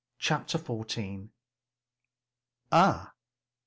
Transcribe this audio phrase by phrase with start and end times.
[0.17, 1.29] CHAPTER FOURTEENTH.
[2.71, 3.13] "Ah!